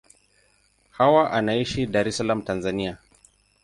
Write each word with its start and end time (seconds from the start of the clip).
Hawa 0.97 1.21
anaishi 1.41 1.85
Dar 1.97 2.07
es 2.07 2.17
Salaam, 2.21 2.41
Tanzania. 2.53 2.97